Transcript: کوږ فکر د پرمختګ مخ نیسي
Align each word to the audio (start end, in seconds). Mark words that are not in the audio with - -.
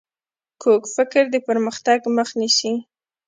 کوږ 0.61 0.81
فکر 0.95 1.23
د 1.33 1.35
پرمختګ 1.47 1.99
مخ 2.15 2.29
نیسي 2.39 2.73